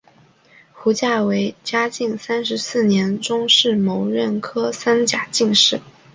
[0.73, 5.79] 胡价为嘉靖三十四年中式壬戌科三甲进士。